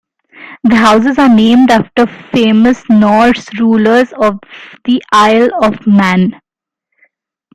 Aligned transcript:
The 0.63 0.77
houses 0.77 1.19
are 1.19 1.29
named 1.29 1.69
after 1.69 2.07
famous 2.07 2.81
Norse 2.89 3.45
rulers 3.59 4.11
of 4.13 4.39
the 4.85 4.99
Isle 5.11 5.49
of 5.63 5.85
Man. 5.85 6.41